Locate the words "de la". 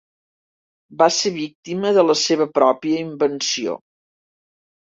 1.99-2.17